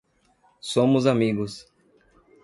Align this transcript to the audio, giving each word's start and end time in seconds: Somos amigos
Somos 0.73 1.05
amigos 1.05 1.53